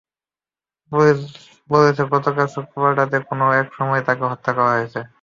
Police 0.91 1.19
বলছে, 1.69 2.03
গতকাল 2.13 2.47
শুক্রবার 2.55 2.91
রাতের 2.95 3.23
কোনো 3.29 3.45
একসময় 3.61 4.01
তাঁকে 4.07 4.25
হত্যা 4.31 4.51
করা 4.53 4.71
হয়। 4.73 4.87